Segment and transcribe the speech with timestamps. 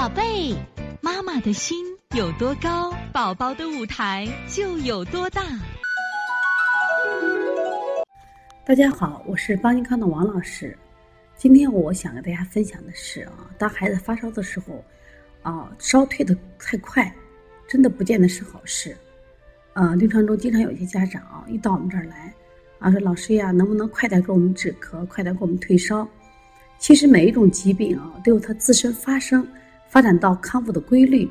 [0.00, 0.56] 宝贝，
[1.02, 1.84] 妈妈的心
[2.16, 5.42] 有多高，宝宝的舞台就有多大。
[8.64, 10.74] 大家好，我是邦尼康的王老师。
[11.36, 14.82] 今天我想跟大家分享的是啊，当孩子发烧的时候，
[15.42, 17.14] 啊，烧退的太快，
[17.68, 18.96] 真的不见得是好事。
[19.74, 22.32] 啊，临床中经常有一些家长啊，一到我们这儿来，
[22.78, 26.08] 啊，说老师呀，能不能快点给我们止咳，快点给我们退烧？
[26.78, 29.46] 其实每一种疾病啊，都有它自身发生、
[29.90, 31.28] 发展到康复的规律，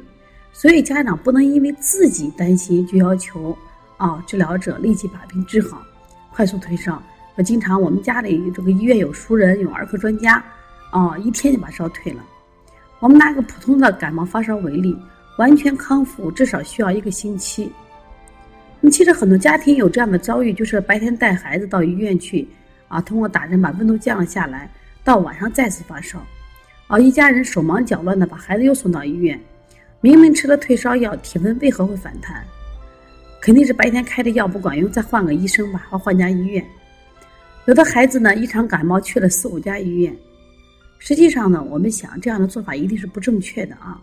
[0.52, 3.58] 所以家长不能因为自己担心就要求
[3.98, 5.82] 啊治疗者立即把病治好，
[6.32, 7.02] 快速退烧。
[7.36, 10.44] 我经常我们家里这个医院有熟人，有儿科专家，
[10.92, 12.22] 啊，一天就把烧退了。
[13.00, 14.94] 我们拿一个普通的感冒发烧为例，
[15.38, 17.72] 完全康复至少需要一个星期。
[18.82, 22.46] 那其实很多家庭有这样的遭遇，就是白天带孩子到医院去，
[22.90, 24.70] 啊，通过打针把温度降了下来，
[25.02, 26.22] 到晚上再次发烧，
[26.90, 29.40] 啊，一家人手忙脚乱的把孩子又送到医院，
[30.02, 32.44] 明明吃了退烧药，体温为何会反弹？
[33.40, 36.66] 肯定是白天开的药不管用，再换个医生吧，或换家医院。
[37.66, 40.18] 有的孩子呢，一场感冒去了四五家医院，
[40.98, 44.02] 实际上呢，我们想这样的做法一定是不正确的啊。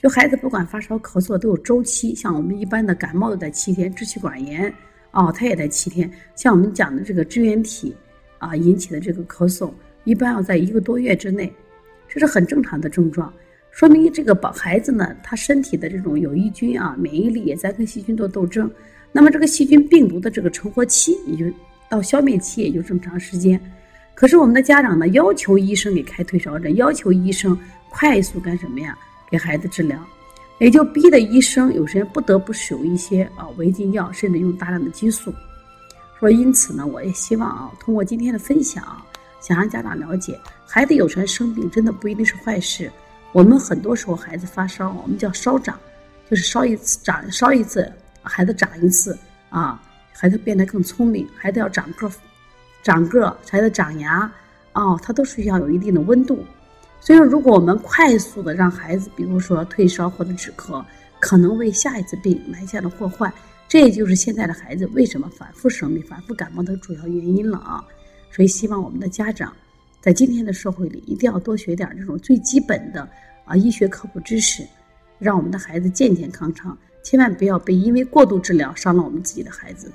[0.00, 4.72] 就孩子不管发烧咳嗽都有周期，像我们一般的感冒都在七天，支气管炎
[5.10, 6.10] 啊，它也在七天。
[6.34, 7.94] 像我们讲的这个支原体
[8.38, 9.70] 啊引起的这个咳嗽，
[10.04, 11.52] 一般要在一个多月之内，
[12.12, 13.32] 这是很正常的症状，
[13.70, 18.70] 说明这个宝孩子呢，他身体的这种有益菌啊，免疫力也在跟细菌做斗争。
[19.10, 21.44] 那么这个细菌病毒的这个成活期也就。
[21.88, 23.60] 到消灭期也就这么长时间，
[24.14, 27.54] 可是我们的家长呢要求医生给开退烧针，要求医生
[27.90, 28.96] 快速干什么呀？
[29.30, 30.02] 给孩子治疗，
[30.58, 35.30] 也就逼得医生有时间不得不使用一些啊违禁药，甚至用大量的激素。
[36.18, 38.82] 说因此呢，我也希望啊通过今天的分享，
[39.42, 42.90] 想让家长了解，孩子有时候生病真的不一定是坏事。
[43.32, 45.78] 我们很多时候孩子发烧，我们叫烧长，
[46.30, 49.18] 就是烧一次长烧一次，孩子长一次
[49.50, 49.82] 啊。
[50.14, 52.08] 孩子变得更聪明，孩子要长个，
[52.82, 54.30] 长个，孩子长牙，
[54.74, 56.44] 哦，他都是要有一定的温度。
[57.00, 60.84] 所以说，如果我们快速的让孩子，比如说退烧或者止咳，
[61.18, 63.32] 可能为下一次病埋下了祸患。
[63.66, 67.82] 这也就是现在的孩子为什么反复生病、反复感冒的主要原因了啊！
[68.34, 69.54] 所以，希望我们的家长
[70.00, 73.06] 在今天的社会里，一定要多学点这种最基本的
[73.44, 74.66] 啊医学科普知识，
[75.18, 76.76] 让我们的孩子健健康康。
[77.02, 79.92] 千万不要被因为过度治疗伤了我们自己的孩子。